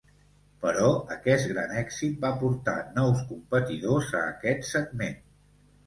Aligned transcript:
Però 0.63 0.87
aquest 1.15 1.45
gran 1.51 1.75
èxit 1.83 2.17
va 2.25 2.33
portar 2.41 2.77
nous 2.99 3.23
competidors 3.35 4.13
a 4.23 4.27
aquest 4.35 4.71
segment. 4.77 5.27